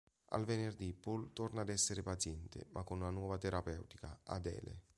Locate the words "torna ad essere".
1.31-2.01